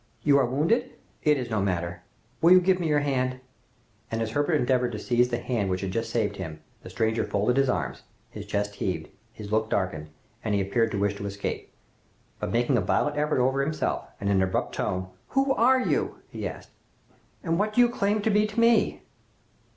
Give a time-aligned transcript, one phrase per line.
[0.23, 2.01] "You are wounded?" "It is no matter."
[2.41, 3.39] "Will you give me your hand?"
[4.09, 7.23] And as Herbert endeavored to seize the hand which had just saved him, the stranger
[7.23, 8.01] folded his arms,
[8.31, 10.09] his chest heaved, his look darkened,
[10.43, 11.71] and he appeared to wish to escape,
[12.39, 16.15] but making a violent effort over himself, and in an abrupt tone, "Who are you?"
[16.29, 16.71] he asked,
[17.43, 19.03] "and what do you claim to be to me?"